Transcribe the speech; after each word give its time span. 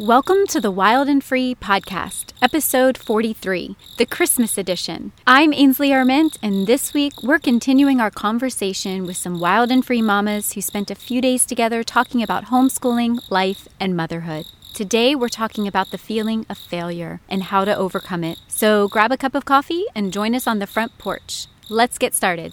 Welcome 0.00 0.48
to 0.48 0.60
the 0.60 0.72
Wild 0.72 1.08
and 1.08 1.22
Free 1.22 1.54
podcast, 1.54 2.32
episode 2.42 2.98
43, 2.98 3.76
the 3.96 4.04
Christmas 4.04 4.58
edition. 4.58 5.12
I'm 5.24 5.52
Ainsley 5.52 5.92
Arment, 5.92 6.36
and 6.42 6.66
this 6.66 6.92
week 6.92 7.22
we're 7.22 7.38
continuing 7.38 8.00
our 8.00 8.10
conversation 8.10 9.06
with 9.06 9.16
some 9.16 9.38
wild 9.38 9.70
and 9.70 9.86
free 9.86 10.02
mamas 10.02 10.54
who 10.54 10.62
spent 10.62 10.90
a 10.90 10.96
few 10.96 11.20
days 11.20 11.46
together 11.46 11.84
talking 11.84 12.24
about 12.24 12.46
homeschooling, 12.46 13.20
life, 13.30 13.68
and 13.78 13.96
motherhood. 13.96 14.46
Today 14.74 15.14
we're 15.14 15.28
talking 15.28 15.68
about 15.68 15.92
the 15.92 15.98
feeling 15.98 16.44
of 16.50 16.58
failure 16.58 17.20
and 17.28 17.44
how 17.44 17.64
to 17.64 17.76
overcome 17.76 18.24
it. 18.24 18.40
So 18.48 18.88
grab 18.88 19.12
a 19.12 19.16
cup 19.16 19.36
of 19.36 19.44
coffee 19.44 19.84
and 19.94 20.12
join 20.12 20.34
us 20.34 20.48
on 20.48 20.58
the 20.58 20.66
front 20.66 20.98
porch. 20.98 21.46
Let's 21.68 21.98
get 21.98 22.14
started. 22.14 22.52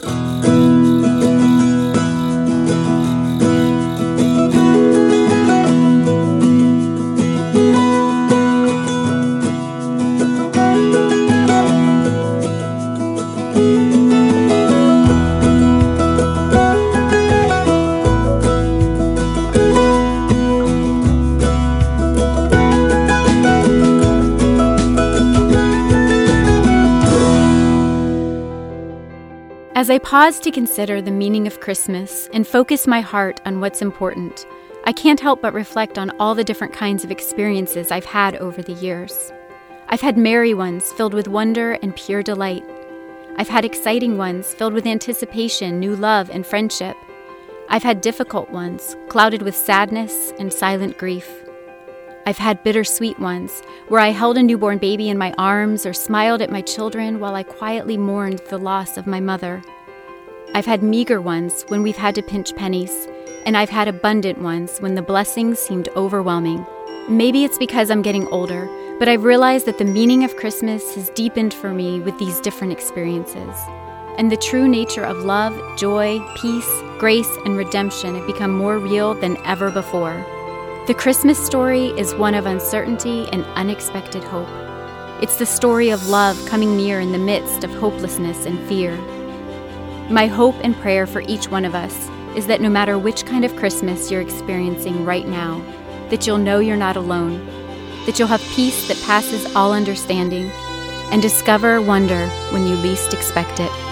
I 29.91 30.00
pause 30.00 30.40
to 30.41 30.52
consider 30.52 31.02
the 31.02 31.12
meaning 31.12 31.48
of 31.48 31.59
Christmas 31.59 32.30
and 32.31 32.48
focus 32.48 32.88
my 32.88 33.02
heart 33.02 33.41
on 33.45 33.59
what's 33.59 33.81
important, 33.81 34.45
I 34.86 34.94
can't 34.94 35.20
help 35.20 35.41
but 35.41 35.54
reflect 35.54 36.00
on 36.00 36.12
all 36.20 36.34
the 36.34 36.44
different 36.44 36.73
kinds 36.73 37.04
of 37.04 37.12
experiences 37.12 37.91
I've 37.91 38.05
had 38.05 38.36
over 38.38 38.62
the 38.62 38.73
years. 38.73 39.31
I've 39.90 40.02
had 40.02 40.17
merry 40.17 40.54
ones 40.54 40.92
filled 40.94 41.14
with 41.14 41.28
wonder 41.28 41.73
and 41.84 41.95
pure 41.95 42.23
delight. 42.23 42.64
I've 43.38 43.50
had 43.50 43.64
exciting 43.64 44.17
ones 44.17 44.53
filled 44.53 44.73
with 44.73 44.88
anticipation, 44.88 45.80
new 45.80 45.95
love, 45.95 46.30
and 46.31 46.45
friendship. 46.45 46.95
I've 47.69 47.84
had 47.84 48.02
difficult 48.02 48.50
ones 48.50 48.95
clouded 49.09 49.44
with 49.44 49.56
sadness 49.56 50.34
and 50.39 50.52
silent 50.52 50.97
grief. 50.97 51.30
I've 52.25 52.38
had 52.38 52.64
bittersweet 52.64 53.19
ones 53.19 53.62
where 53.88 54.00
I 54.00 54.09
held 54.09 54.38
a 54.38 54.44
newborn 54.44 54.78
baby 54.78 55.09
in 55.09 55.17
my 55.17 55.34
arms 55.38 55.86
or 55.86 55.94
smiled 55.94 56.42
at 56.42 56.52
my 56.52 56.62
children 56.62 57.19
while 57.19 57.36
I 57.36 57.44
quietly 57.44 57.97
mourned 57.97 58.42
the 58.50 58.58
loss 58.58 58.97
of 58.97 59.06
my 59.06 59.19
mother. 59.19 59.62
I've 60.53 60.66
had 60.66 60.83
meager 60.83 61.21
ones 61.21 61.63
when 61.69 61.81
we've 61.81 61.95
had 61.95 62.13
to 62.16 62.21
pinch 62.21 62.53
pennies, 62.57 63.07
and 63.45 63.55
I've 63.55 63.69
had 63.69 63.88
abundant 63.88 64.41
ones 64.41 64.80
when 64.80 64.95
the 64.95 65.02
blessings 65.02 65.59
seemed 65.59 65.88
overwhelming. 65.95 66.66
Maybe 67.07 67.45
it's 67.45 67.57
because 67.57 67.89
I'm 67.89 68.02
getting 68.02 68.27
older, 68.27 68.67
but 68.99 69.07
I've 69.07 69.23
realized 69.23 69.66
that 69.67 69.77
the 69.77 69.85
meaning 69.85 70.25
of 70.25 70.35
Christmas 70.35 70.94
has 70.95 71.09
deepened 71.11 71.53
for 71.53 71.69
me 71.69 72.02
with 72.02 72.19
these 72.19 72.41
different 72.41 72.73
experiences. 72.73 73.55
And 74.17 74.29
the 74.29 74.35
true 74.35 74.67
nature 74.67 75.05
of 75.05 75.23
love, 75.23 75.57
joy, 75.79 76.19
peace, 76.35 76.69
grace, 76.99 77.31
and 77.45 77.55
redemption 77.55 78.16
have 78.16 78.27
become 78.27 78.52
more 78.52 78.77
real 78.77 79.13
than 79.13 79.38
ever 79.45 79.72
before. 79.72 80.25
The 80.88 80.95
Christmas 80.95 81.44
story 81.44 81.88
is 81.97 82.13
one 82.13 82.35
of 82.35 82.45
uncertainty 82.45 83.25
and 83.31 83.45
unexpected 83.55 84.23
hope. 84.25 84.49
It's 85.23 85.38
the 85.38 85.45
story 85.45 85.91
of 85.91 86.09
love 86.09 86.38
coming 86.47 86.75
near 86.75 86.99
in 86.99 87.13
the 87.13 87.17
midst 87.17 87.63
of 87.63 87.72
hopelessness 87.72 88.45
and 88.45 88.59
fear. 88.67 88.99
My 90.12 90.28
hope 90.28 90.56
and 90.62 90.76
prayer 90.76 91.08
for 91.08 91.22
each 91.22 91.48
one 91.48 91.64
of 91.64 91.73
us 91.73 92.09
is 92.36 92.45
that 92.48 92.59
no 92.59 92.70
matter 92.70 93.00
which 93.00 93.26
kind 93.26 93.45
of 93.45 93.56
Christmas 93.56 94.12
you're 94.12 94.20
experiencing 94.20 95.06
right 95.06 95.26
now, 95.26 95.64
that 96.09 96.28
you'll 96.28 96.38
know 96.38 96.59
you're 96.59 96.76
not 96.76 96.98
alone, 96.98 97.45
that 98.06 98.20
you'll 98.20 98.28
have 98.28 98.42
peace 98.53 98.90
that 98.90 99.02
passes 99.03 99.56
all 99.56 99.72
understanding, 99.72 100.52
and 101.14 101.22
discover 101.22 101.81
wonder 101.81 102.28
when 102.52 102.68
you 102.68 102.76
least 102.76 103.14
expect 103.14 103.62
it. 103.62 103.91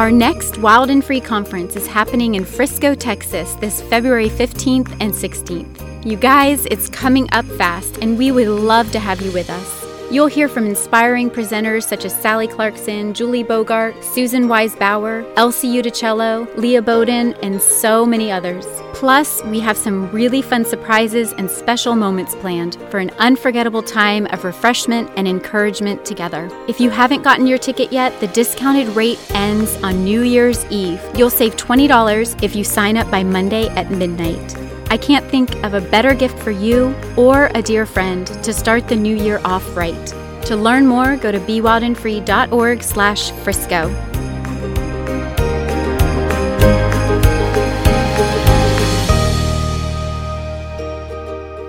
Our 0.00 0.10
next 0.10 0.56
Wild 0.56 0.88
and 0.88 1.04
Free 1.04 1.20
conference 1.20 1.76
is 1.76 1.86
happening 1.86 2.34
in 2.34 2.46
Frisco, 2.46 2.94
Texas 2.94 3.52
this 3.56 3.82
February 3.82 4.30
15th 4.30 4.90
and 4.98 5.12
16th. 5.12 6.06
You 6.06 6.16
guys, 6.16 6.64
it's 6.70 6.88
coming 6.88 7.28
up 7.32 7.44
fast, 7.44 7.98
and 7.98 8.16
we 8.16 8.32
would 8.32 8.48
love 8.48 8.90
to 8.92 8.98
have 8.98 9.20
you 9.20 9.30
with 9.32 9.50
us. 9.50 9.59
You'll 10.10 10.26
hear 10.26 10.48
from 10.48 10.66
inspiring 10.66 11.30
presenters 11.30 11.84
such 11.84 12.04
as 12.04 12.12
Sally 12.20 12.48
Clarkson, 12.48 13.14
Julie 13.14 13.44
Bogart, 13.44 13.94
Susan 14.02 14.48
Wise 14.48 14.74
Bauer, 14.74 15.24
Elsie 15.36 15.68
Uticello, 15.68 16.52
Leah 16.56 16.82
Boden, 16.82 17.34
and 17.44 17.62
so 17.62 18.04
many 18.04 18.32
others. 18.32 18.66
Plus, 18.92 19.40
we 19.44 19.60
have 19.60 19.76
some 19.76 20.10
really 20.10 20.42
fun 20.42 20.64
surprises 20.64 21.32
and 21.34 21.48
special 21.48 21.94
moments 21.94 22.34
planned 22.34 22.74
for 22.90 22.98
an 22.98 23.10
unforgettable 23.18 23.84
time 23.84 24.26
of 24.26 24.42
refreshment 24.42 25.08
and 25.16 25.28
encouragement 25.28 26.04
together. 26.04 26.50
If 26.66 26.80
you 26.80 26.90
haven't 26.90 27.22
gotten 27.22 27.46
your 27.46 27.58
ticket 27.58 27.92
yet, 27.92 28.18
the 28.18 28.26
discounted 28.26 28.88
rate 28.96 29.20
ends 29.30 29.76
on 29.84 30.02
New 30.02 30.22
Year's 30.22 30.66
Eve. 30.66 31.00
You'll 31.14 31.30
save 31.30 31.54
$20 31.54 32.42
if 32.42 32.56
you 32.56 32.64
sign 32.64 32.96
up 32.96 33.08
by 33.12 33.22
Monday 33.22 33.68
at 33.68 33.92
midnight. 33.92 34.69
I 34.90 34.96
can't 34.96 35.24
think 35.30 35.54
of 35.64 35.74
a 35.74 35.80
better 35.80 36.14
gift 36.14 36.36
for 36.40 36.50
you 36.50 36.94
or 37.16 37.48
a 37.54 37.62
dear 37.62 37.86
friend 37.86 38.26
to 38.26 38.52
start 38.52 38.88
the 38.88 38.96
new 38.96 39.16
year 39.16 39.40
off 39.44 39.76
right. 39.76 40.06
To 40.46 40.56
learn 40.56 40.84
more, 40.84 41.16
go 41.16 41.30
to 41.30 41.38
bewildandfree.org 41.38 42.82
slash 42.82 43.30
Frisco. 43.30 43.88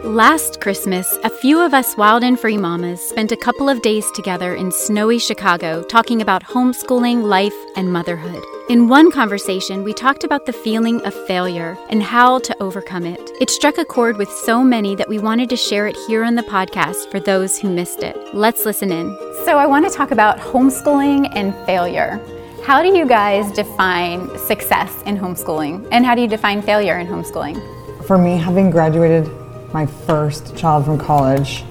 Last 0.04 0.60
Christmas, 0.60 1.16
a 1.24 1.30
few 1.30 1.62
of 1.62 1.76
us 1.76 1.96
wild 1.96 2.24
and 2.24 2.40
free 2.40 2.58
mamas 2.58 3.02
spent 3.02 3.32
a 3.32 3.38
couple 3.38 3.70
of 3.70 3.84
days 3.84 4.06
together 4.16 4.56
in 4.56 4.72
snowy 4.72 5.20
Chicago 5.20 5.84
talking 5.84 6.22
about 6.22 6.44
homeschooling, 6.44 7.24
life, 7.24 7.56
and 7.76 7.94
motherhood. 7.94 8.44
In 8.72 8.88
one 8.88 9.12
conversation, 9.12 9.84
we 9.84 9.92
talked 9.92 10.24
about 10.24 10.46
the 10.46 10.54
feeling 10.54 11.06
of 11.06 11.14
failure 11.28 11.78
and 11.90 12.02
how 12.02 12.40
to 12.40 12.56
overcome 12.64 13.06
it. 13.06 13.30
It 13.42 13.50
struck 13.50 13.78
a 13.78 13.84
chord 13.84 14.16
with 14.16 14.30
so 14.30 14.64
many 14.64 14.96
that 14.96 15.10
we 15.10 15.20
wanted 15.20 15.50
to 15.50 15.58
share 15.58 15.88
it 15.88 15.98
here 16.08 16.24
on 16.24 16.36
the 16.36 16.44
podcast 16.44 17.12
for 17.12 17.20
those 17.20 17.60
who 17.60 17.70
missed 17.70 18.02
it. 18.02 18.16
Let's 18.34 18.64
listen 18.64 18.90
in. 18.90 19.14
So, 19.44 19.58
I 19.58 19.66
want 19.66 19.92
to 19.92 19.94
talk 19.94 20.12
about 20.12 20.38
homeschooling 20.38 21.34
and 21.36 21.54
failure. 21.66 22.26
How 22.64 22.82
do 22.82 22.98
you 22.98 23.06
guys 23.06 23.52
define 23.52 24.30
success 24.38 25.02
in 25.02 25.18
homeschooling? 25.18 25.86
And 25.92 26.06
how 26.06 26.16
do 26.16 26.22
you 26.22 26.30
define 26.30 26.62
failure 26.62 26.98
in 26.98 27.08
homeschooling? 27.08 27.60
For 28.06 28.18
me, 28.18 28.38
having 28.38 28.72
graduated 28.72 29.30
my 29.74 29.86
first 29.86 30.56
child 30.56 30.86
from 30.86 30.98
college. 30.98 31.66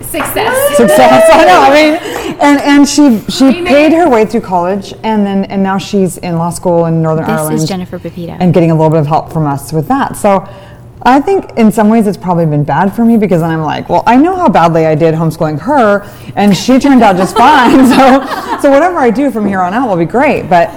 Success. 0.00 0.76
Success. 0.78 1.28
I 1.30 1.44
know. 1.44 1.60
I 1.60 1.74
mean, 1.74 2.17
and 2.40 2.60
and 2.60 2.88
she 2.88 3.20
she 3.30 3.64
paid 3.64 3.92
her 3.92 4.08
way 4.08 4.24
through 4.24 4.42
college, 4.42 4.92
and 5.02 5.26
then 5.26 5.44
and 5.46 5.62
now 5.62 5.78
she's 5.78 6.18
in 6.18 6.36
law 6.36 6.50
school 6.50 6.86
in 6.86 7.02
Northern 7.02 7.26
this 7.26 7.32
Ireland. 7.32 7.56
This 7.56 7.62
is 7.62 7.68
Jennifer 7.68 7.98
Pepito. 7.98 8.32
And 8.32 8.54
getting 8.54 8.70
a 8.70 8.74
little 8.74 8.90
bit 8.90 9.00
of 9.00 9.06
help 9.06 9.32
from 9.32 9.46
us 9.46 9.72
with 9.72 9.88
that. 9.88 10.16
So. 10.16 10.48
I 11.00 11.20
think 11.20 11.56
in 11.56 11.70
some 11.70 11.88
ways 11.88 12.08
it's 12.08 12.18
probably 12.18 12.44
been 12.44 12.64
bad 12.64 12.94
for 12.94 13.04
me 13.04 13.16
because 13.16 13.40
I'm 13.40 13.60
like, 13.60 13.88
well, 13.88 14.02
I 14.04 14.16
know 14.16 14.34
how 14.34 14.48
badly 14.48 14.84
I 14.84 14.96
did 14.96 15.14
homeschooling 15.14 15.60
her, 15.60 16.02
and 16.34 16.56
she 16.56 16.80
turned 16.80 17.04
out 17.04 17.16
just 17.16 17.36
fine. 17.36 17.78
So, 17.88 18.60
so 18.60 18.70
whatever 18.70 18.98
I 18.98 19.08
do 19.10 19.30
from 19.30 19.46
here 19.46 19.60
on 19.60 19.72
out 19.74 19.88
will 19.88 19.96
be 19.96 20.04
great. 20.04 20.50
But 20.50 20.70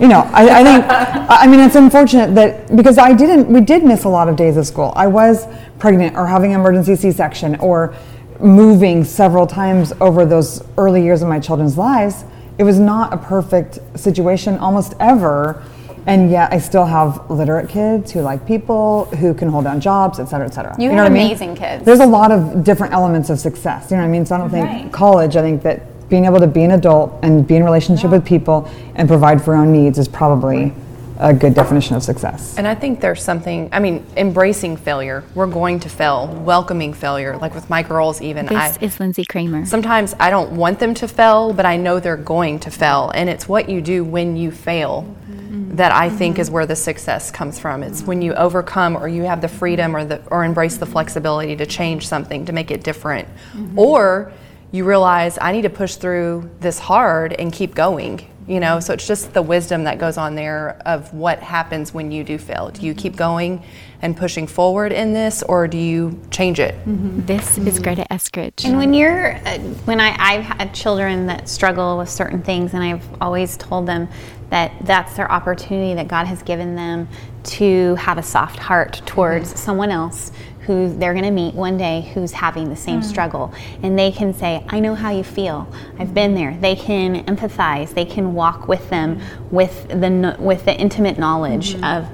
you 0.00 0.08
know, 0.08 0.28
I, 0.32 0.60
I 0.60 0.64
think, 0.64 0.84
I 0.88 1.46
mean, 1.46 1.60
it's 1.60 1.74
unfortunate 1.74 2.34
that 2.34 2.74
because 2.76 2.98
I 2.98 3.14
didn't, 3.14 3.48
we 3.48 3.60
did 3.60 3.82
miss 3.82 4.04
a 4.04 4.08
lot 4.08 4.28
of 4.28 4.36
days 4.36 4.56
of 4.56 4.66
school. 4.66 4.92
I 4.94 5.06
was 5.06 5.46
pregnant 5.78 6.16
or 6.16 6.26
having 6.26 6.52
an 6.52 6.60
emergency 6.60 6.96
C-section 6.96 7.56
or 7.56 7.94
moving 8.40 9.04
several 9.04 9.46
times 9.46 9.92
over 10.00 10.24
those 10.24 10.62
early 10.78 11.02
years 11.02 11.22
of 11.22 11.28
my 11.28 11.40
children's 11.40 11.76
lives. 11.76 12.24
It 12.58 12.64
was 12.64 12.78
not 12.78 13.12
a 13.12 13.16
perfect 13.16 13.78
situation 13.98 14.56
almost 14.58 14.94
ever. 15.00 15.62
And 16.06 16.30
yet 16.30 16.52
I 16.52 16.58
still 16.58 16.84
have 16.84 17.28
literate 17.30 17.68
kids 17.68 18.12
who 18.12 18.20
like 18.20 18.46
people, 18.46 19.06
who 19.06 19.34
can 19.34 19.48
hold 19.48 19.64
down 19.64 19.80
jobs, 19.80 20.20
et 20.20 20.26
cetera, 20.26 20.46
et 20.46 20.54
cetera. 20.54 20.76
You, 20.78 20.84
you 20.84 20.90
know 20.90 21.02
have 21.02 21.10
amazing 21.10 21.50
I 21.50 21.52
mean? 21.52 21.60
kids. 21.60 21.84
There's 21.84 22.00
a 22.00 22.06
lot 22.06 22.30
of 22.30 22.62
different 22.62 22.92
elements 22.94 23.28
of 23.28 23.40
success. 23.40 23.90
You 23.90 23.96
know 23.96 24.04
what 24.04 24.08
I 24.08 24.12
mean? 24.12 24.24
So 24.24 24.36
I 24.36 24.38
don't 24.38 24.50
think 24.50 24.66
right. 24.66 24.92
college, 24.92 25.36
I 25.36 25.42
think 25.42 25.62
that 25.64 26.08
being 26.08 26.24
able 26.24 26.38
to 26.38 26.46
be 26.46 26.62
an 26.62 26.70
adult 26.70 27.18
and 27.22 27.44
be 27.44 27.56
in 27.56 27.64
relationship 27.64 28.04
yeah. 28.04 28.18
with 28.18 28.24
people 28.24 28.70
and 28.94 29.08
provide 29.08 29.42
for 29.42 29.54
your 29.54 29.62
own 29.62 29.72
needs 29.72 29.98
is 29.98 30.06
probably 30.06 30.72
a 31.18 31.32
good 31.32 31.54
definition 31.54 31.96
of 31.96 32.02
success. 32.02 32.56
And 32.58 32.66
I 32.66 32.74
think 32.74 33.00
there's 33.00 33.22
something, 33.22 33.68
I 33.72 33.78
mean, 33.78 34.04
embracing 34.16 34.76
failure. 34.76 35.24
We're 35.34 35.46
going 35.46 35.80
to 35.80 35.88
fail, 35.88 36.28
welcoming 36.44 36.92
failure. 36.92 37.36
Like 37.36 37.54
with 37.54 37.68
my 37.70 37.82
girls, 37.82 38.20
even. 38.20 38.46
This 38.46 38.56
I, 38.56 38.78
is 38.80 39.00
Lindsay 39.00 39.24
Kramer. 39.24 39.66
Sometimes 39.66 40.14
I 40.20 40.30
don't 40.30 40.52
want 40.52 40.78
them 40.78 40.94
to 40.94 41.08
fail, 41.08 41.52
but 41.52 41.66
I 41.66 41.76
know 41.76 42.00
they're 42.00 42.16
going 42.16 42.60
to 42.60 42.70
fail. 42.70 43.10
And 43.14 43.28
it's 43.28 43.48
what 43.48 43.68
you 43.68 43.80
do 43.80 44.04
when 44.04 44.36
you 44.36 44.50
fail 44.50 45.02
mm-hmm. 45.02 45.76
that 45.76 45.92
I 45.92 46.10
think 46.10 46.38
is 46.38 46.50
where 46.50 46.66
the 46.66 46.76
success 46.76 47.30
comes 47.30 47.58
from. 47.58 47.82
It's 47.82 48.02
when 48.02 48.22
you 48.22 48.34
overcome 48.34 48.96
or 48.96 49.08
you 49.08 49.22
have 49.22 49.40
the 49.40 49.48
freedom 49.48 49.96
or, 49.96 50.04
the, 50.04 50.22
or 50.26 50.44
embrace 50.44 50.76
the 50.76 50.86
flexibility 50.86 51.56
to 51.56 51.66
change 51.66 52.06
something, 52.06 52.44
to 52.46 52.52
make 52.52 52.70
it 52.70 52.82
different. 52.82 53.28
Mm-hmm. 53.52 53.78
Or 53.78 54.32
you 54.72 54.84
realize 54.84 55.38
I 55.40 55.52
need 55.52 55.62
to 55.62 55.70
push 55.70 55.94
through 55.94 56.50
this 56.60 56.78
hard 56.78 57.32
and 57.32 57.52
keep 57.52 57.74
going 57.74 58.28
you 58.46 58.60
know 58.60 58.80
so 58.80 58.94
it's 58.94 59.06
just 59.06 59.32
the 59.34 59.42
wisdom 59.42 59.84
that 59.84 59.98
goes 59.98 60.16
on 60.16 60.34
there 60.34 60.80
of 60.86 61.12
what 61.12 61.40
happens 61.40 61.92
when 61.92 62.10
you 62.10 62.24
do 62.24 62.38
fail. 62.38 62.70
Do 62.70 62.86
you 62.86 62.94
keep 62.94 63.16
going 63.16 63.62
and 64.02 64.16
pushing 64.16 64.46
forward 64.46 64.92
in 64.92 65.12
this 65.12 65.42
or 65.42 65.66
do 65.66 65.78
you 65.78 66.20
change 66.30 66.60
it? 66.60 66.74
Mm-hmm. 66.86 67.26
this 67.26 67.58
is 67.58 67.78
greta 67.78 68.06
eskridge. 68.10 68.64
And 68.64 68.76
when 68.76 68.94
you're 68.94 69.34
uh, 69.34 69.58
when 69.84 70.00
I, 70.00 70.16
i've 70.18 70.44
had 70.44 70.74
children 70.74 71.26
that 71.26 71.48
struggle 71.48 71.98
with 71.98 72.08
certain 72.08 72.42
things 72.42 72.74
and 72.74 72.82
i've 72.82 73.22
always 73.22 73.56
told 73.56 73.86
them 73.86 74.08
that 74.50 74.72
that's 74.82 75.14
their 75.14 75.30
opportunity 75.30 75.94
that 75.94 76.08
god 76.08 76.26
has 76.26 76.42
given 76.42 76.76
them 76.76 77.08
to 77.42 77.94
have 77.96 78.18
a 78.18 78.22
soft 78.22 78.58
heart 78.58 79.02
towards 79.06 79.48
mm-hmm. 79.48 79.58
someone 79.58 79.90
else 79.90 80.32
who 80.66 80.92
they're 80.98 81.12
going 81.12 81.24
to 81.24 81.30
meet 81.30 81.54
one 81.54 81.76
day 81.76 82.10
who's 82.12 82.32
having 82.32 82.68
the 82.68 82.76
same 82.76 83.00
mm. 83.00 83.04
struggle. 83.04 83.52
And 83.82 83.98
they 83.98 84.10
can 84.10 84.34
say 84.34 84.64
i 84.68 84.80
know 84.80 84.94
how 84.94 85.10
you 85.10 85.24
feel. 85.24 85.72
I've 85.98 86.12
been 86.12 86.34
there. 86.34 86.56
They 86.60 86.76
can 86.76 87.24
empathize. 87.24 87.94
They 87.94 88.04
can 88.04 88.34
walk 88.34 88.68
with 88.68 88.88
them 88.90 89.20
with 89.50 89.88
the 89.88 90.36
with 90.38 90.64
the 90.64 90.74
intimate 90.74 91.18
knowledge 91.18 91.74
mm-hmm. 91.74 91.84
of 91.84 92.08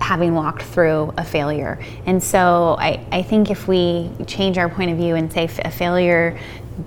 having 0.00 0.34
walked 0.34 0.62
through 0.62 1.12
a 1.16 1.24
failure. 1.24 1.82
And 2.04 2.22
so 2.22 2.76
I, 2.78 3.04
I 3.10 3.22
think 3.22 3.50
if 3.50 3.66
we 3.66 4.10
change 4.26 4.58
our 4.58 4.68
point 4.68 4.90
of 4.90 4.98
view 4.98 5.14
and 5.14 5.32
say 5.32 5.44
a 5.64 5.70
failure 5.70 6.38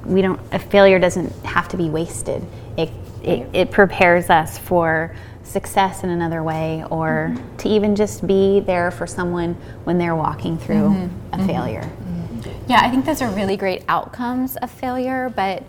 we 0.06 0.22
don't 0.22 0.40
a 0.52 0.60
failure 0.60 1.00
doesn't 1.00 1.32
have 1.46 1.68
to 1.70 1.78
be 1.78 1.90
wasted. 1.90 2.46
It 2.78 2.90
it, 3.24 3.48
it 3.54 3.72
prepares 3.72 4.30
us 4.30 4.58
for 4.58 5.16
success 5.44 6.04
in 6.04 6.10
another 6.10 6.44
way 6.44 6.84
or 6.90 7.32
mm-hmm. 7.34 7.58
to 7.58 7.70
even 7.70 7.96
just 7.96 8.26
be 8.26 8.60
there 8.60 8.92
for 8.92 9.08
someone 9.08 9.56
when 9.84 9.98
they're 9.98 10.16
walking 10.16 10.58
through 10.58 10.90
mm-hmm. 10.90 11.34
a 11.34 11.38
mm-hmm. 11.38 11.48
failure. 11.48 11.82
Mm-hmm. 11.82 12.72
Yeah, 12.72 12.82
I 12.82 12.90
think 12.90 13.06
those 13.06 13.22
are 13.22 13.30
really 13.32 13.58
great 13.58 13.84
outcomes 13.88 14.58
of 14.58 14.70
failure, 14.70 15.32
but 15.36 15.64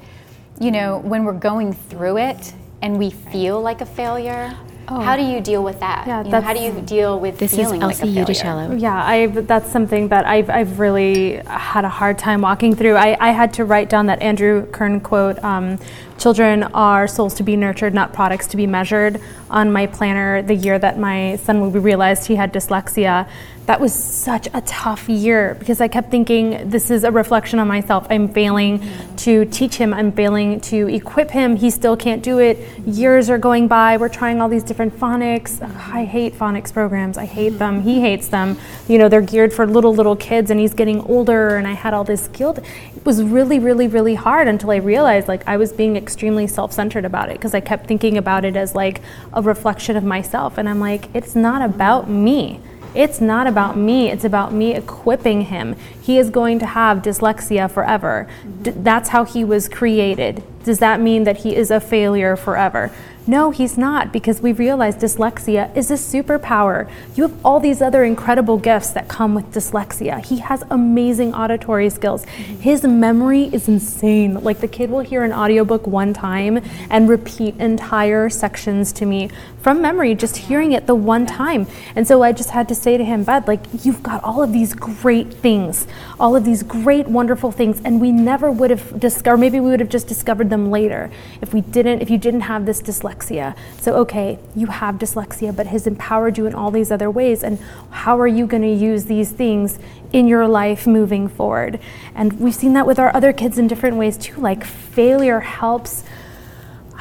you 0.61 0.71
know, 0.71 0.99
when 0.99 1.25
we're 1.25 1.33
going 1.33 1.73
through 1.73 2.19
it 2.19 2.53
and 2.83 2.99
we 2.99 3.11
feel 3.11 3.61
like 3.61 3.81
a 3.81 3.87
failure, 3.87 4.55
Oh. 4.93 4.99
How 4.99 5.17
do 5.17 5.23
you 5.23 5.41
deal 5.41 5.63
with 5.63 5.79
that? 5.81 6.05
Yeah, 6.07 6.25
you 6.25 6.31
know, 6.31 6.41
how 6.41 6.53
do 6.53 6.61
you 6.61 6.73
deal 6.81 7.21
with 7.21 7.39
this 7.39 7.55
feeling 7.55 7.81
is 7.81 8.01
Elsie 8.01 8.13
like 8.13 8.27
Udicello. 8.27 8.81
Yeah, 8.81 8.95
I 8.95 9.27
that's 9.29 9.71
something 9.71 10.09
that 10.09 10.27
I've, 10.27 10.51
I've 10.51 10.81
really 10.81 11.37
had 11.47 11.85
a 11.85 11.89
hard 11.89 12.19
time 12.19 12.41
walking 12.41 12.75
through. 12.75 12.97
I, 12.97 13.17
I 13.21 13.31
had 13.31 13.55
to 13.55 13.65
write 13.65 13.89
down 13.89 14.07
that 14.07 14.21
Andrew 14.21 14.67
Kern 14.67 15.01
quote, 15.01 15.43
um, 15.45 15.79
children 16.19 16.65
are 16.75 17.07
souls 17.07 17.35
to 17.35 17.45
be 17.45 17.55
nurtured, 17.55 17.95
not 17.95 18.13
products 18.13 18.49
to 18.49 18.57
be 18.57 18.67
measured, 18.67 19.21
on 19.49 19.73
my 19.73 19.87
planner 19.87 20.43
the 20.43 20.55
year 20.55 20.77
that 20.79 20.99
my 20.99 21.37
son, 21.37 21.71
we 21.73 21.79
realized 21.79 22.27
he 22.27 22.35
had 22.35 22.53
dyslexia 22.53 23.29
that 23.71 23.81
was 23.81 23.95
such 23.95 24.49
a 24.53 24.61
tough 24.63 25.09
year 25.09 25.55
because 25.61 25.81
I 25.81 25.87
kept 25.87 26.11
thinking 26.11 26.69
this 26.69 26.91
is 26.91 27.05
a 27.05 27.13
reflection 27.13 27.61
on 27.61 27.69
myself. 27.69 28.05
I'm 28.11 28.27
failing 28.27 28.83
to 29.19 29.45
teach 29.45 29.77
him, 29.77 29.95
I'm 29.95 30.11
failing 30.11 30.61
to 30.63 30.89
equip 30.89 31.31
him. 31.31 31.55
He 31.55 31.71
still 31.71 31.97
can't 31.97 32.21
do 32.21 32.41
it. 32.41 32.59
Years 32.85 33.31
are 33.31 33.39
going 33.39 33.69
by. 33.69 33.97
We're 33.97 34.09
trying 34.09 34.41
all 34.41 34.49
these 34.49 34.65
different 34.65 34.99
phonics. 34.99 35.63
I 35.93 36.05
hate 36.05 36.35
phonics 36.35 36.73
programs. 36.73 37.17
I 37.17 37.27
hate 37.27 37.61
them. 37.61 37.83
He 37.83 38.01
hates 38.01 38.27
them. 38.27 38.59
You 38.89 38.99
know, 38.99 39.09
they're 39.09 39.21
geared 39.21 39.53
for 39.53 39.69
little, 39.69 39.95
little 39.95 40.17
kids, 40.17 40.51
and 40.51 40.59
he's 40.59 40.75
getting 40.75 41.01
older, 41.03 41.57
and 41.57 41.69
I 41.69 41.75
had 41.75 41.95
all 41.95 42.03
this 42.03 42.27
guilt. 42.27 42.59
It 42.59 43.07
was 43.07 43.23
really, 43.23 43.61
really, 43.61 43.87
really 43.87 44.17
hard 44.17 44.49
until 44.49 44.73
I 44.73 44.79
realized 44.79 45.29
like 45.29 45.47
I 45.47 45.57
was 45.57 45.73
being 45.73 45.97
extremely 45.97 46.49
self 46.49 46.73
centered 46.73 47.05
about 47.05 47.29
it 47.29 47.35
because 47.35 47.55
I 47.55 47.61
kept 47.61 47.87
thinking 47.87 48.19
about 48.19 48.45
it 48.45 48.57
as 48.57 48.75
like 48.75 49.01
a 49.33 49.41
reflection 49.41 49.97
of 49.97 50.03
myself. 50.03 50.59
And 50.59 50.69
I'm 50.69 50.81
like, 50.81 51.09
it's 51.15 51.37
not 51.37 51.63
about 51.63 52.11
me. 52.11 52.61
It's 52.95 53.21
not 53.21 53.47
about 53.47 53.77
me, 53.77 54.11
it's 54.11 54.25
about 54.25 54.53
me 54.53 54.75
equipping 54.75 55.43
him. 55.43 55.77
He 56.11 56.19
is 56.19 56.29
going 56.29 56.59
to 56.59 56.67
have 56.67 57.03
dyslexia 57.03 57.71
forever. 57.71 58.27
D- 58.63 58.73
that's 58.75 59.11
how 59.11 59.23
he 59.25 59.45
was 59.45 59.69
created. 59.69 60.43
Does 60.65 60.81
that 60.81 61.01
mean 61.01 61.23
that 61.23 61.37
he 61.37 61.55
is 61.55 61.71
a 61.71 61.79
failure 61.79 62.35
forever? 62.35 62.91
No, 63.27 63.53
he's 63.53 63.79
not, 63.79 64.13
because 64.13 64.41
we 64.41 64.53
realize 64.53 64.97
dyslexia 64.97 65.75
is 65.77 65.89
a 65.89 65.95
superpower. 65.95 66.91
You 67.15 67.29
have 67.29 67.47
all 67.47 67.61
these 67.61 67.81
other 67.81 68.03
incredible 68.03 68.59
gifts 68.59 68.91
that 68.91 69.07
come 69.07 69.37
with 69.37 69.53
dyslexia. 69.53 70.25
He 70.25 70.39
has 70.39 70.65
amazing 70.69 71.33
auditory 71.33 71.91
skills. 71.91 72.25
His 72.25 72.83
memory 72.83 73.45
is 73.45 73.69
insane. 73.69 74.43
Like 74.43 74.59
the 74.61 74.67
kid 74.67 74.91
will 74.91 75.01
hear 75.01 75.23
an 75.23 75.33
audiobook 75.33 75.87
one 75.87 76.13
time 76.13 76.61
and 76.91 77.09
repeat 77.09 77.55
entire 77.59 78.29
sections 78.31 78.93
to 78.95 79.07
me 79.07 79.31
from 79.61 79.83
memory, 79.83 80.15
just 80.15 80.37
hearing 80.39 80.73
it 80.73 80.87
the 80.87 80.95
one 80.95 81.27
time. 81.27 81.67
And 81.95 82.09
so 82.09 82.23
I 82.23 82.33
just 82.33 82.51
had 82.51 82.67
to 82.69 82.75
say 82.75 82.97
to 82.97 83.05
him, 83.05 83.25
Bud, 83.25 83.47
like, 83.47 83.61
you've 83.85 84.03
got 84.03 84.25
all 84.25 84.43
of 84.43 84.53
these 84.53 84.73
great 84.73 85.33
things, 85.35 85.87
all 86.19 86.37
of 86.37 86.45
these 86.45 86.63
great, 86.63 87.09
wonderful 87.09 87.51
things, 87.51 87.81
and 87.85 88.01
we 88.01 88.13
never 88.13 88.51
would 88.51 88.71
have 88.71 89.01
discovered, 89.01 89.39
maybe 89.39 89.61
we 89.61 89.71
would 89.71 89.81
have 89.81 89.89
just 89.89 90.07
discovered 90.07 90.51
them 90.51 90.71
later 90.71 91.11
if 91.41 91.53
we 91.55 91.61
didn't, 91.61 92.03
if 92.03 92.11
you 92.11 92.19
didn't 92.19 92.43
have 92.43 92.67
this 92.67 92.83
dyslexia. 92.83 93.57
So, 93.81 93.95
okay, 93.97 94.39
you 94.55 94.67
have 94.67 94.97
dyslexia, 94.97 95.55
but 95.55 95.67
has 95.67 95.87
empowered 95.87 96.39
you 96.39 96.47
in 96.47 96.55
all 96.55 96.71
these 96.71 96.91
other 96.91 97.11
ways. 97.11 97.43
And 97.43 97.59
how 97.91 98.19
are 98.19 98.27
you 98.27 98.47
going 98.47 98.63
to 98.63 98.69
use 98.69 99.05
these 99.07 99.31
things 99.31 99.79
in 100.13 100.27
your 100.27 100.47
life 100.49 100.87
moving 100.87 101.29
forward? 101.29 101.81
And 102.15 102.39
we've 102.41 102.55
seen 102.55 102.75
that 102.75 102.87
with 102.87 102.99
our 102.99 103.15
other 103.15 103.33
kids 103.33 103.59
in 103.59 103.69
different 103.69 103.97
ways 103.97 104.17
too. 104.17 104.41
Like, 104.41 104.65
failure 104.65 105.41
helps. 105.41 106.05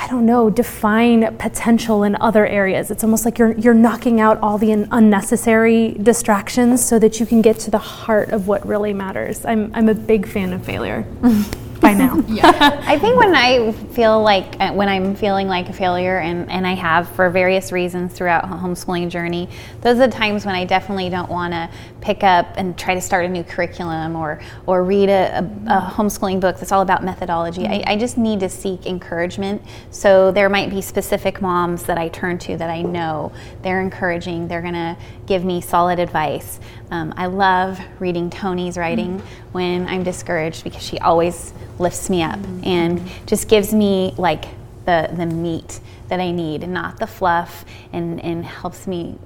I 0.01 0.07
don't 0.07 0.25
know, 0.25 0.49
define 0.49 1.35
potential 1.35 2.03
in 2.03 2.15
other 2.21 2.47
areas. 2.47 2.89
It's 2.89 3.03
almost 3.03 3.25
like 3.25 3.37
you're, 3.37 3.51
you're 3.51 3.73
knocking 3.73 4.21
out 4.21 4.39
all 4.41 4.57
the 4.57 4.71
unnecessary 4.71 5.89
distractions 6.01 6.83
so 6.83 6.99
that 6.99 7.19
you 7.19 7.25
can 7.25 7.41
get 7.41 7.59
to 7.59 7.71
the 7.71 7.79
heart 7.79 8.29
of 8.29 8.47
what 8.47 8.65
really 8.65 8.93
matters. 8.93 9.43
I'm, 9.43 9.69
I'm 9.75 9.89
a 9.89 9.93
big 9.93 10.25
fan 10.25 10.53
of 10.53 10.63
failure. 10.63 11.05
by 11.89 11.97
now. 11.97 12.23
yeah. 12.27 12.83
I 12.85 12.97
think 12.97 13.17
when 13.17 13.35
I 13.35 13.71
feel 13.71 14.21
like, 14.21 14.55
uh, 14.59 14.71
when 14.73 14.89
I'm 14.89 15.15
feeling 15.15 15.47
like 15.47 15.69
a 15.69 15.73
failure, 15.73 16.19
and, 16.19 16.49
and 16.49 16.65
I 16.65 16.73
have 16.73 17.09
for 17.09 17.29
various 17.29 17.71
reasons 17.71 18.13
throughout 18.13 18.45
homeschooling 18.45 19.09
journey, 19.09 19.49
those 19.81 19.97
are 19.97 20.07
the 20.07 20.13
times 20.13 20.45
when 20.45 20.55
I 20.55 20.65
definitely 20.65 21.09
don't 21.09 21.29
want 21.29 21.53
to 21.53 21.69
pick 22.01 22.23
up 22.23 22.47
and 22.55 22.77
try 22.77 22.93
to 22.93 23.01
start 23.01 23.25
a 23.25 23.29
new 23.29 23.43
curriculum 23.43 24.15
or, 24.15 24.41
or 24.65 24.83
read 24.83 25.09
a, 25.09 25.39
a, 25.39 25.77
a 25.77 25.91
homeschooling 25.91 26.39
book 26.39 26.57
that's 26.57 26.71
all 26.71 26.81
about 26.81 27.03
methodology. 27.03 27.63
Mm-hmm. 27.63 27.89
I, 27.89 27.93
I 27.93 27.97
just 27.97 28.17
need 28.17 28.39
to 28.41 28.49
seek 28.49 28.85
encouragement. 28.85 29.61
So 29.91 30.31
there 30.31 30.49
might 30.49 30.69
be 30.69 30.81
specific 30.81 31.41
moms 31.41 31.83
that 31.83 31.97
I 31.97 32.09
turn 32.09 32.37
to 32.39 32.57
that 32.57 32.69
I 32.69 32.81
know 32.81 33.31
they're 33.61 33.81
encouraging, 33.81 34.47
they're 34.47 34.61
going 34.61 34.73
to 34.73 34.97
give 35.25 35.43
me 35.43 35.61
solid 35.61 35.99
advice. 35.99 36.59
Um, 36.91 37.13
I 37.17 37.27
love 37.27 37.79
reading 37.99 38.29
Tony's 38.29 38.77
writing 38.77 39.19
mm-hmm. 39.19 39.51
when 39.51 39.87
I'm 39.87 40.03
discouraged 40.03 40.63
because 40.63 40.81
she 40.81 40.97
always 40.99 41.53
lifts 41.79 42.09
me 42.09 42.21
up 42.21 42.39
mm-hmm. 42.39 42.63
and 42.65 43.11
just 43.25 43.47
gives 43.47 43.73
me 43.73 44.13
like 44.17 44.45
the, 44.85 45.09
the 45.15 45.25
meat 45.25 45.79
that 46.07 46.19
I 46.19 46.31
need 46.31 46.63
and 46.63 46.73
not 46.73 46.99
the 46.99 47.07
fluff 47.07 47.65
and, 47.93 48.19
and 48.21 48.45
helps 48.45 48.87
me 48.87 49.17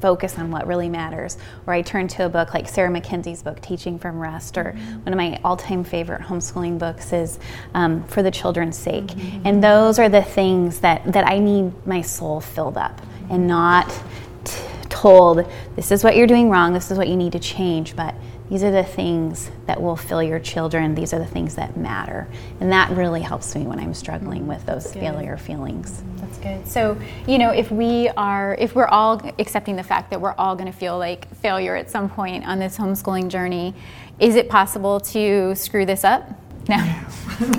focus 0.00 0.38
on 0.38 0.50
what 0.50 0.66
really 0.66 0.88
matters. 0.88 1.38
Or 1.66 1.74
I 1.74 1.82
turn 1.82 2.08
to 2.08 2.26
a 2.26 2.28
book 2.28 2.54
like 2.54 2.68
Sarah 2.68 2.90
Mackenzie's 2.90 3.42
book, 3.42 3.60
Teaching 3.60 3.98
from 3.98 4.18
Rest, 4.20 4.56
or 4.56 4.64
mm-hmm. 4.64 5.04
one 5.04 5.12
of 5.12 5.16
my 5.16 5.40
all 5.44 5.56
time 5.56 5.84
favorite 5.84 6.22
homeschooling 6.22 6.78
books 6.78 7.12
is 7.12 7.38
um, 7.74 8.04
For 8.04 8.22
the 8.22 8.30
Children's 8.30 8.78
Sake. 8.78 9.06
Mm-hmm. 9.06 9.46
And 9.46 9.62
those 9.62 9.98
are 9.98 10.08
the 10.08 10.22
things 10.22 10.80
that, 10.80 11.12
that 11.12 11.26
I 11.26 11.38
need 11.38 11.72
my 11.86 12.02
soul 12.02 12.40
filled 12.40 12.76
up 12.76 13.00
and 13.30 13.46
not 13.46 13.88
t- 14.44 14.62
told, 14.88 15.50
this 15.76 15.90
is 15.90 16.04
what 16.04 16.16
you're 16.16 16.26
doing 16.26 16.48
wrong, 16.48 16.72
this 16.72 16.90
is 16.90 16.98
what 16.98 17.08
you 17.08 17.16
need 17.16 17.32
to 17.32 17.38
change, 17.38 17.96
but 17.96 18.14
these 18.48 18.62
are 18.62 18.70
the 18.70 18.84
things 18.84 19.50
that 19.66 19.80
will 19.80 19.96
fill 19.96 20.22
your 20.22 20.38
children. 20.38 20.94
These 20.94 21.12
are 21.12 21.18
the 21.18 21.26
things 21.26 21.56
that 21.56 21.76
matter. 21.76 22.26
And 22.60 22.72
that 22.72 22.90
really 22.92 23.20
helps 23.20 23.54
me 23.54 23.66
when 23.66 23.78
I'm 23.78 23.92
struggling 23.92 24.46
with 24.46 24.64
those 24.64 24.90
good. 24.90 25.00
failure 25.00 25.36
feelings. 25.36 26.02
That's 26.16 26.38
good. 26.38 26.66
So, 26.66 26.96
you 27.26 27.38
know, 27.38 27.50
if 27.50 27.70
we 27.70 28.08
are, 28.10 28.56
if 28.58 28.74
we're 28.74 28.86
all 28.86 29.20
accepting 29.38 29.76
the 29.76 29.82
fact 29.82 30.10
that 30.10 30.20
we're 30.20 30.34
all 30.38 30.56
going 30.56 30.70
to 30.70 30.78
feel 30.78 30.98
like 30.98 31.28
failure 31.36 31.76
at 31.76 31.90
some 31.90 32.08
point 32.08 32.46
on 32.46 32.58
this 32.58 32.78
homeschooling 32.78 33.28
journey, 33.28 33.74
is 34.18 34.34
it 34.34 34.48
possible 34.48 34.98
to 35.00 35.54
screw 35.54 35.84
this 35.84 36.02
up? 36.04 36.28
No. 36.68 36.76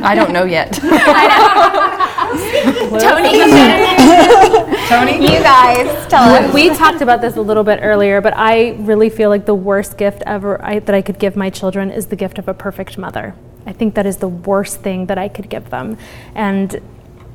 I 0.03 0.13
don't 0.15 0.31
know 0.31 0.43
yet. 0.46 0.74
Tony, 3.00 3.39
Tony, 4.89 5.22
you 5.22 5.39
guys 5.43 6.08
tell 6.08 6.24
us. 6.24 6.51
We 6.51 6.69
talked 6.69 7.01
about 7.01 7.22
this 7.22 7.36
a 7.36 7.41
little 7.41 7.63
bit 7.63 7.77
earlier, 7.84 8.22
but 8.22 8.36
I 8.36 8.72
really 8.79 9.12
feel 9.12 9.29
like 9.29 9.46
the 9.46 9.53
worst 9.53 10.00
gift 10.00 10.24
ever 10.25 10.60
I, 10.65 10.79
that 10.79 10.96
I 10.96 11.03
could 11.03 11.19
give 11.19 11.36
my 11.36 11.51
children 11.51 11.91
is 11.91 12.08
the 12.08 12.15
gift 12.15 12.39
of 12.39 12.48
a 12.48 12.55
perfect 12.55 12.98
mother. 12.98 13.36
I 13.67 13.72
think 13.72 13.93
that 13.93 14.08
is 14.08 14.17
the 14.17 14.27
worst 14.27 14.81
thing 14.81 15.05
that 15.05 15.19
I 15.19 15.27
could 15.29 15.48
give 15.48 15.69
them, 15.69 16.00
and 16.34 16.81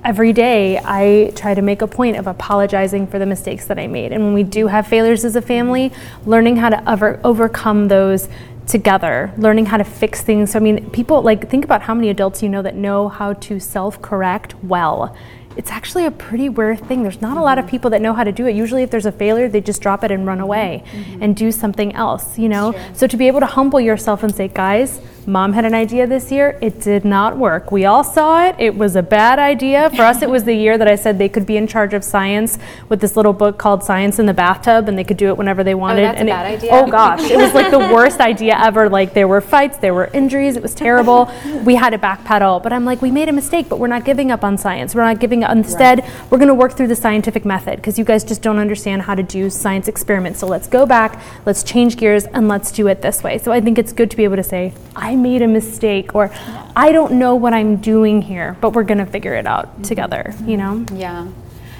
every 0.05 0.33
day 0.33 0.81
I 0.83 1.31
try 1.37 1.55
to 1.55 1.63
make 1.63 1.81
a 1.81 1.87
point 1.87 2.17
of 2.17 2.27
apologizing 2.27 3.07
for 3.07 3.21
the 3.21 3.27
mistakes 3.27 3.67
that 3.69 3.79
I 3.79 3.87
made. 3.87 4.11
And 4.11 4.25
when 4.25 4.35
we 4.35 4.43
do 4.43 4.67
have 4.67 4.89
failures 4.89 5.25
as 5.25 5.37
a 5.37 5.43
family, 5.43 5.93
learning 6.27 6.57
how 6.57 6.71
to 6.71 6.93
over, 6.93 7.21
overcome 7.23 7.87
those 7.87 8.29
together, 8.67 9.33
learning 9.37 9.67
how 9.67 9.77
to 9.77 9.85
fix 9.85 10.23
things. 10.23 10.51
So, 10.51 10.59
I 10.59 10.63
mean, 10.63 10.91
people 10.91 11.23
like 11.23 11.49
think 11.49 11.65
about 11.65 11.83
how 11.83 11.95
many 11.95 12.09
adults 12.11 12.43
you 12.43 12.49
know 12.49 12.63
that 12.63 12.75
know 12.75 13.09
how 13.09 13.35
to 13.35 13.61
self 13.61 14.03
correct 14.03 14.57
well 14.65 15.17
it's 15.57 15.71
actually 15.71 16.07
a 16.07 16.11
pretty 16.11 16.49
rare 16.49 16.77
thing. 16.77 17.03
There's 17.03 17.21
not 17.21 17.37
a 17.37 17.41
lot 17.41 17.59
of 17.59 17.67
people 17.67 17.91
that 17.91 18.01
know 18.01 18.13
how 18.13 18.25
to 18.25 18.33
do 18.33 18.47
it. 18.47 18.57
Usually, 18.57 18.83
if 18.83 18.91
there's 18.91 19.07
a 19.07 19.13
failure, 19.13 19.49
they 19.49 19.61
just 19.61 19.81
drop 19.81 20.05
it 20.05 20.11
and 20.11 20.27
run 20.27 20.41
away 20.41 20.83
mm-hmm. 20.87 21.23
and 21.23 21.37
do 21.37 21.53
something 21.53 21.95
else, 21.95 22.39
you 22.39 22.49
know? 22.49 22.75
So, 22.95 23.07
to 23.07 23.17
be 23.17 23.27
able 23.29 23.41
to 23.41 23.47
humble 23.47 23.81
yourself 23.81 24.23
and 24.23 24.35
say, 24.35 24.49
guys, 24.49 25.01
Mom 25.27 25.53
had 25.55 25.65
an 25.65 25.75
idea 25.75 26.07
this 26.07 26.31
year. 26.31 26.59
It 26.61 26.81
did 26.81 27.05
not 27.05 27.37
work. 27.37 27.73
We 27.73 27.85
all 27.85 28.05
saw 28.05 28.47
it. 28.47 28.57
It 28.59 28.77
was 28.77 28.95
a 28.95 29.03
bad 29.03 29.39
idea. 29.39 29.89
For 29.91 30.03
us, 30.03 30.23
it 30.23 30.29
was 30.29 30.45
the 30.45 30.55
year 30.55 30.77
that 30.77 30.87
I 30.87 30.97
said 30.97 31.19
they 31.19 31.29
could 31.29 31.47
be 31.47 31.57
in 31.57 31.67
charge 31.67 31.95
of 31.95 32.05
science 32.05 32.59
with 32.89 33.01
this 33.01 33.17
little 33.17 33.33
book 33.33 33.59
called 33.59 33.83
Science 33.83 34.19
in 34.19 34.27
the 34.27 34.35
Bathtub, 34.35 34.89
and 34.89 34.99
they 34.99 35.05
could 35.05 35.17
do 35.17 35.29
it 35.29 35.37
whenever 35.37 35.65
they 35.65 35.75
wanted. 35.75 36.03
Oh, 36.03 36.07
that's 36.07 36.21
and 36.21 36.29
a 36.29 36.33
bad 36.33 36.53
it, 36.53 36.57
idea. 36.59 36.71
Oh 36.73 36.87
gosh, 36.91 37.31
it 37.31 37.37
was 37.37 37.55
like 37.55 37.71
the 37.71 37.79
worst 37.79 38.21
idea 38.21 38.59
ever. 38.63 38.89
Like 38.89 39.15
there 39.15 39.27
were 39.27 39.41
fights, 39.41 39.79
there 39.79 39.95
were 39.95 40.07
injuries. 40.13 40.57
It 40.57 40.63
was 40.63 40.75
terrible. 40.75 41.33
we 41.65 41.75
had 41.75 41.91
to 41.91 41.99
backpedal, 41.99 42.63
but 42.63 42.73
I'm 42.73 42.85
like, 42.85 43.01
we 43.01 43.11
made 43.11 43.29
a 43.29 43.33
mistake, 43.33 43.69
but 43.69 43.79
we're 43.79 43.87
not 43.87 44.05
giving 44.05 44.31
up 44.31 44.45
on 44.45 44.59
science. 44.59 44.95
We're 44.95 45.05
not 45.05 45.21
giving 45.21 45.43
up. 45.43 45.53
Instead, 45.53 46.01
right. 46.01 46.31
we're 46.31 46.39
going 46.39 46.49
to 46.49 46.55
work 46.55 46.73
through 46.73 46.89
the 46.89 46.97
scientific 46.97 47.45
method 47.45 47.77
because 47.77 47.99
you 47.99 48.05
guys 48.05 48.25
just 48.25 48.43
don't 48.43 48.59
understand 48.59 49.03
how 49.03 49.15
to 49.15 49.23
do 49.23 49.49
science 49.49 49.89
experiments. 49.89 50.39
So 50.41 50.47
let's 50.47 50.69
go 50.69 50.85
back, 50.85 51.23
let's 51.47 51.63
change 51.63 51.97
gears, 51.97 52.25
and 52.25 52.49
let's 52.49 52.71
do 52.71 52.89
it 52.89 53.01
this 53.01 53.23
way. 53.23 53.39
So 53.39 53.53
I 53.53 53.61
think 53.61 53.79
it's 53.79 53.93
good 53.93 54.11
to 54.11 54.17
be 54.17 54.25
able 54.25 54.37
to 54.37 54.43
say, 54.43 54.75
I 54.95 55.14
made 55.17 55.43
a 55.43 55.49
mistake 55.49 55.65
mistake 55.65 56.15
or 56.15 56.31
I 56.77 56.93
don't 56.93 57.13
know 57.13 57.35
what 57.35 57.53
I'm 57.53 57.77
doing 57.77 58.23
here, 58.23 58.57
but 58.61 58.71
we're 58.71 58.85
going 58.85 58.99
to 58.99 59.07
figure 59.07 59.35
it 59.35 59.47
out 59.47 59.67
mm-hmm. 59.67 59.83
together, 59.83 60.35
you 60.45 60.57
know? 60.57 60.85
Yeah. 60.93 61.29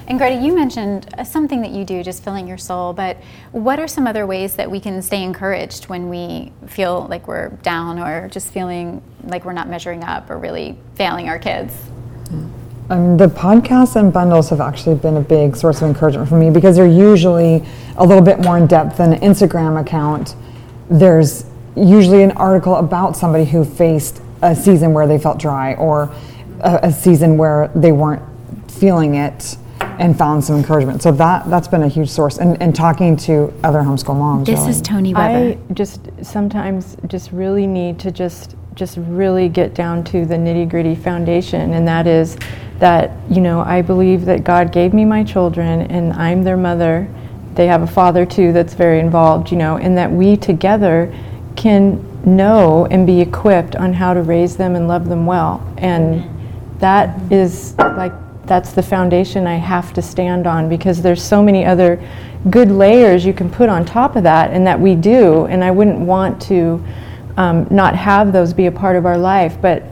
And 0.07 0.19
Greta, 0.19 0.39
you 0.39 0.53
mentioned 0.53 1.09
uh, 1.17 1.23
something 1.23 1.61
that 1.61 1.71
you 1.71 1.83
do, 1.83 2.03
just 2.03 2.23
filling 2.23 2.47
your 2.47 2.59
soul, 2.59 2.93
but 2.93 3.17
what 3.51 3.79
are 3.79 3.87
some 3.87 4.05
other 4.05 4.27
ways 4.27 4.55
that 4.55 4.69
we 4.69 4.79
can 4.79 5.01
stay 5.01 5.23
encouraged 5.23 5.85
when 5.85 6.09
we 6.09 6.51
feel 6.67 7.07
like 7.09 7.27
we're 7.27 7.49
down 7.63 7.97
or 7.97 8.29
just 8.29 8.51
feeling 8.51 9.01
like 9.23 9.45
we're 9.45 9.53
not 9.53 9.67
measuring 9.67 10.03
up 10.03 10.29
or 10.29 10.37
really 10.37 10.77
failing 10.93 11.27
our 11.27 11.39
kids? 11.39 11.73
Um, 12.91 13.17
the 13.17 13.27
podcasts 13.27 13.95
and 13.95 14.13
bundles 14.13 14.51
have 14.51 14.61
actually 14.61 14.95
been 14.97 15.17
a 15.17 15.21
big 15.21 15.55
source 15.55 15.81
of 15.81 15.87
encouragement 15.87 16.29
for 16.29 16.37
me 16.37 16.51
because 16.51 16.75
they're 16.75 16.85
usually 16.85 17.65
a 17.97 18.05
little 18.05 18.23
bit 18.23 18.39
more 18.39 18.59
in 18.59 18.67
depth 18.67 18.97
than 18.97 19.13
an 19.13 19.21
Instagram 19.21 19.81
account. 19.81 20.35
There's 20.87 21.45
usually 21.75 22.23
an 22.23 22.31
article 22.31 22.75
about 22.75 23.17
somebody 23.17 23.45
who 23.45 23.65
faced 23.65 24.21
a 24.41 24.55
season 24.55 24.93
where 24.93 25.07
they 25.07 25.17
felt 25.17 25.39
dry 25.39 25.73
or 25.75 26.13
a, 26.61 26.79
a 26.83 26.91
season 26.91 27.37
where 27.37 27.69
they 27.75 27.91
weren't 27.91 28.23
feeling 28.71 29.15
it 29.15 29.57
and 29.99 30.17
found 30.17 30.43
some 30.43 30.55
encouragement. 30.57 31.01
So 31.01 31.11
that 31.13 31.49
that's 31.49 31.67
been 31.67 31.83
a 31.83 31.87
huge 31.87 32.09
source. 32.09 32.37
And, 32.37 32.61
and 32.61 32.75
talking 32.75 33.15
to 33.17 33.53
other 33.63 33.79
homeschool 33.79 34.17
moms. 34.17 34.47
This 34.47 34.59
really. 34.59 34.71
is 34.71 34.81
Tony 34.81 35.13
Weber. 35.13 35.59
I 35.59 35.73
just 35.73 36.09
sometimes 36.21 36.97
just 37.07 37.31
really 37.31 37.67
need 37.67 37.99
to 37.99 38.11
just 38.11 38.55
just 38.75 38.97
really 38.97 39.47
get 39.47 39.73
down 39.73 40.03
to 40.03 40.25
the 40.25 40.35
nitty 40.35 40.69
gritty 40.69 40.95
foundation, 40.95 41.73
and 41.73 41.87
that 41.87 42.07
is 42.07 42.37
that 42.79 43.11
you 43.29 43.41
know 43.41 43.61
I 43.61 43.81
believe 43.81 44.25
that 44.25 44.43
God 44.43 44.71
gave 44.71 44.93
me 44.93 45.05
my 45.05 45.23
children, 45.23 45.81
and 45.83 46.13
I'm 46.13 46.43
their 46.43 46.57
mother. 46.57 47.07
They 47.53 47.67
have 47.67 47.81
a 47.81 47.87
father 47.87 48.25
too 48.25 48.51
that's 48.51 48.73
very 48.73 48.99
involved, 48.99 49.49
you 49.49 49.57
know, 49.57 49.77
and 49.77 49.97
that 49.97 50.11
we 50.11 50.35
together 50.35 51.13
can 51.55 52.03
know 52.25 52.85
and 52.91 53.05
be 53.05 53.21
equipped 53.21 53.75
on 53.75 53.93
how 53.93 54.13
to 54.13 54.21
raise 54.21 54.57
them 54.57 54.75
and 54.75 54.87
love 54.87 55.07
them 55.07 55.25
well. 55.25 55.65
And 55.77 56.29
that 56.79 57.31
is 57.31 57.77
like, 57.77 58.13
that's 58.45 58.73
the 58.73 58.83
foundation 58.83 59.47
I 59.47 59.55
have 59.55 59.93
to 59.93 60.01
stand 60.01 60.45
on 60.45 60.69
because 60.69 61.01
there's 61.01 61.23
so 61.23 61.41
many 61.41 61.65
other 61.65 61.99
good 62.49 62.69
layers 62.69 63.25
you 63.25 63.33
can 63.33 63.49
put 63.49 63.69
on 63.69 63.85
top 63.85 64.15
of 64.15 64.23
that, 64.23 64.51
and 64.51 64.67
that 64.67 64.79
we 64.79 64.95
do. 64.95 65.45
And 65.45 65.63
I 65.63 65.71
wouldn't 65.71 65.99
want 65.99 66.41
to 66.43 66.83
um, 67.37 67.67
not 67.69 67.95
have 67.95 68.31
those 68.31 68.53
be 68.53 68.67
a 68.67 68.71
part 68.71 68.95
of 68.95 69.05
our 69.05 69.17
life, 69.17 69.57
but 69.61 69.83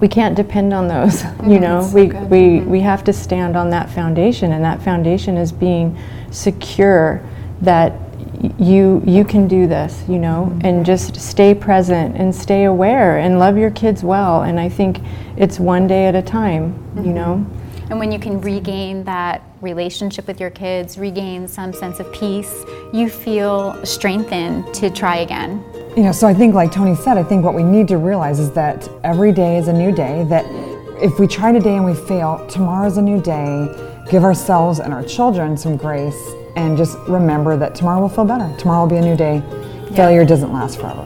we 0.00 0.08
can't 0.08 0.34
depend 0.34 0.72
on 0.72 0.88
those. 0.88 1.22
you 1.46 1.60
know, 1.60 1.90
we, 1.94 2.04
we, 2.04 2.10
mm-hmm. 2.10 2.70
we 2.70 2.80
have 2.80 3.04
to 3.04 3.12
stand 3.12 3.56
on 3.56 3.70
that 3.70 3.90
foundation, 3.90 4.52
and 4.52 4.64
that 4.64 4.82
foundation 4.82 5.36
is 5.36 5.52
being 5.52 5.98
secure 6.30 7.22
that 7.60 8.05
you 8.58 9.02
you 9.06 9.24
can 9.24 9.48
do 9.48 9.66
this 9.66 10.04
you 10.08 10.18
know 10.18 10.48
mm-hmm. 10.50 10.66
and 10.66 10.86
just 10.86 11.16
stay 11.16 11.54
present 11.54 12.16
and 12.16 12.34
stay 12.34 12.64
aware 12.64 13.18
and 13.18 13.38
love 13.38 13.56
your 13.56 13.70
kids 13.70 14.02
well 14.02 14.42
and 14.42 14.60
i 14.60 14.68
think 14.68 15.00
it's 15.36 15.58
one 15.58 15.86
day 15.86 16.06
at 16.06 16.14
a 16.14 16.22
time 16.22 16.72
mm-hmm. 16.72 17.04
you 17.04 17.12
know 17.12 17.46
and 17.88 17.98
when 18.00 18.10
you 18.10 18.18
can 18.18 18.40
regain 18.40 19.04
that 19.04 19.42
relationship 19.60 20.26
with 20.26 20.40
your 20.40 20.50
kids 20.50 20.98
regain 20.98 21.48
some 21.48 21.72
sense 21.72 21.98
of 21.98 22.12
peace 22.12 22.64
you 22.92 23.08
feel 23.08 23.78
strengthened 23.84 24.72
to 24.74 24.90
try 24.90 25.18
again 25.18 25.64
you 25.96 26.02
know 26.02 26.12
so 26.12 26.26
i 26.26 26.34
think 26.34 26.54
like 26.54 26.70
tony 26.70 26.94
said 26.94 27.16
i 27.16 27.22
think 27.22 27.44
what 27.44 27.54
we 27.54 27.62
need 27.62 27.88
to 27.88 27.96
realize 27.96 28.38
is 28.38 28.50
that 28.52 28.88
every 29.02 29.32
day 29.32 29.56
is 29.56 29.68
a 29.68 29.72
new 29.72 29.92
day 29.92 30.24
that 30.24 30.44
if 31.02 31.18
we 31.18 31.26
try 31.26 31.52
today 31.52 31.76
and 31.76 31.84
we 31.84 31.94
fail 31.94 32.46
tomorrow's 32.48 32.96
a 32.96 33.02
new 33.02 33.20
day 33.20 33.66
give 34.10 34.24
ourselves 34.24 34.78
and 34.78 34.92
our 34.92 35.02
children 35.02 35.56
some 35.56 35.76
grace 35.76 36.34
and 36.56 36.76
just 36.76 36.98
remember 37.06 37.56
that 37.56 37.74
tomorrow 37.74 38.00
will 38.00 38.08
feel 38.08 38.24
better. 38.24 38.52
Tomorrow 38.58 38.82
will 38.82 38.90
be 38.90 38.96
a 38.96 39.02
new 39.02 39.16
day. 39.16 39.42
Yeah. 39.90 39.96
Failure 39.96 40.24
doesn't 40.24 40.52
last 40.52 40.80
forever. 40.80 41.04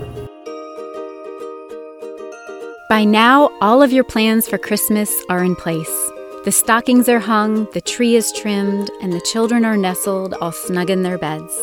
By 2.89 3.05
now, 3.05 3.51
all 3.61 3.83
of 3.83 3.93
your 3.93 4.05
plans 4.05 4.49
for 4.49 4.59
Christmas 4.59 5.23
are 5.29 5.45
in 5.45 5.55
place. 5.55 6.11
The 6.45 6.53
stockings 6.53 7.09
are 7.09 7.21
hung, 7.21 7.69
the 7.73 7.81
tree 7.81 8.17
is 8.17 8.33
trimmed, 8.33 8.91
and 9.03 9.13
the 9.13 9.21
children 9.21 9.65
are 9.65 9.77
nestled 9.77 10.35
all 10.41 10.53
snug 10.53 10.89
in 10.89 11.03
their 11.03 11.19
beds. 11.19 11.57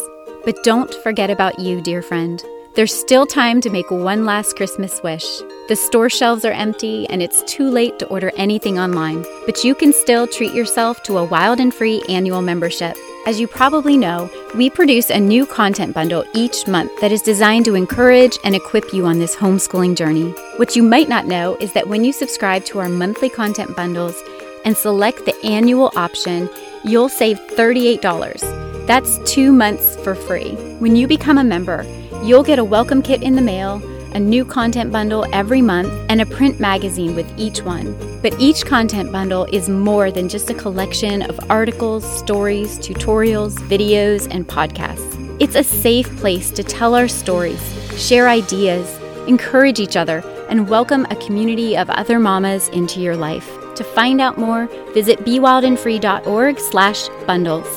But 0.46 0.63
don't 0.63 0.94
forget 1.03 1.29
about 1.29 1.60
you, 1.60 1.82
dear 1.82 2.01
friend. 2.01 2.41
There's 2.75 2.94
still 2.94 3.25
time 3.25 3.60
to 3.62 3.72
make 3.72 3.89
one 3.89 4.24
last 4.24 4.56
Christmas 4.56 5.01
wish. 5.01 5.25
The 5.67 5.75
store 5.75 6.10
shelves 6.12 6.46
are 6.46 6.51
empty 6.51 7.10
and 7.10 7.24
it's 7.24 7.41
too 7.51 7.70
late 7.70 7.98
to 7.98 8.08
order 8.08 8.32
anything 8.38 8.77
online, 8.77 9.25
but 9.48 9.63
you 9.63 9.74
can 9.74 9.91
still 9.91 10.27
treat 10.27 10.53
yourself 10.53 11.01
to 11.03 11.17
a 11.17 11.25
wild 11.25 11.60
and 11.60 11.74
free 11.74 12.03
annual 12.08 12.44
membership. 12.44 12.96
As 13.27 13.41
you 13.41 13.48
probably 13.50 13.98
know, 13.98 14.31
we 14.55 14.69
produce 14.69 15.10
a 15.10 15.19
new 15.19 15.46
content 15.46 15.93
bundle 15.93 16.24
each 16.34 16.65
month 16.65 16.98
that 17.01 17.12
is 17.12 17.22
designed 17.22 17.65
to 17.65 17.75
encourage 17.75 18.39
and 18.46 18.55
equip 18.55 18.93
you 18.93 19.05
on 19.05 19.19
this 19.19 19.36
homeschooling 19.36 19.98
journey. 19.98 20.31
What 20.55 20.77
you 20.77 20.81
might 20.81 21.10
not 21.10 21.27
know 21.27 21.57
is 21.60 21.74
that 21.74 21.89
when 21.89 22.05
you 22.05 22.13
subscribe 22.13 22.63
to 22.67 22.79
our 22.79 22.88
monthly 22.88 23.29
content 23.29 23.75
bundles 23.75 24.15
and 24.63 24.77
select 24.77 25.25
the 25.25 25.36
annual 25.43 25.91
option, 25.98 26.50
you'll 26.86 27.10
save 27.10 27.38
$38. 27.38 28.88
That's 28.88 29.19
two 29.29 29.51
months 29.51 29.98
for 29.98 30.15
free. 30.15 30.53
When 30.79 30.96
you 30.96 31.05
become 31.05 31.38
a 31.38 31.43
member, 31.43 31.84
you'll 32.24 32.43
get 32.43 32.60
a 32.60 32.63
welcome 32.63 33.01
kit 33.01 33.24
in 33.24 33.36
the 33.36 33.41
mail 33.41 33.81
a 34.13 34.19
new 34.19 34.45
content 34.45 34.91
bundle 34.91 35.25
every 35.33 35.61
month, 35.61 35.93
and 36.09 36.21
a 36.21 36.25
print 36.25 36.59
magazine 36.59 37.15
with 37.15 37.31
each 37.37 37.61
one. 37.61 37.95
But 38.21 38.39
each 38.39 38.65
content 38.65 39.11
bundle 39.11 39.45
is 39.45 39.69
more 39.69 40.11
than 40.11 40.29
just 40.29 40.49
a 40.49 40.53
collection 40.53 41.21
of 41.23 41.39
articles, 41.49 42.03
stories, 42.17 42.79
tutorials, 42.79 43.55
videos, 43.67 44.27
and 44.33 44.47
podcasts. 44.47 45.15
It's 45.39 45.55
a 45.55 45.63
safe 45.63 46.15
place 46.17 46.49
to 46.51 46.63
tell 46.63 46.95
our 46.95 47.07
stories, 47.07 47.61
share 47.95 48.27
ideas, 48.27 48.99
encourage 49.27 49.79
each 49.79 49.95
other, 49.95 50.23
and 50.49 50.69
welcome 50.69 51.05
a 51.09 51.15
community 51.17 51.77
of 51.77 51.89
other 51.89 52.19
mamas 52.19 52.69
into 52.69 53.01
your 53.01 53.15
life. 53.15 53.47
To 53.75 53.83
find 53.83 54.19
out 54.19 54.37
more, 54.37 54.67
visit 54.93 55.19
bewildandfree.org 55.19 56.59
slash 56.59 57.09
bundles. 57.27 57.67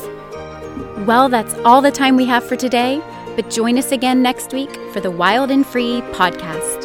Well, 1.07 1.29
that's 1.29 1.55
all 1.65 1.83
the 1.83 1.91
time 1.91 2.17
we 2.17 2.25
have 2.27 2.45
for 2.45 2.57
today. 2.57 3.03
But 3.37 3.51
join 3.51 3.79
us 3.79 3.93
again 3.93 4.23
next 4.23 4.53
week 4.53 4.75
for 4.93 5.01
the 5.01 5.11
Wild 5.11 5.51
and 5.51 5.67
Free 5.67 6.01
podcast. 6.13 6.80